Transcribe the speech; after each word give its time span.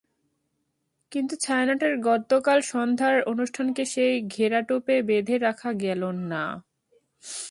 কিন্তু 1.11 1.33
ছায়ানটের 1.35 1.93
গতকাল 2.01 2.59
সন্ধ্যার 2.63 3.15
অনুষ্ঠানকে 3.23 3.83
সেই 3.85 4.13
ঘেরাটোপে 4.27 4.95
বেঁধে 5.01 5.35
রাখা 5.37 5.71
গেল 5.81 6.01
না। 6.31 6.43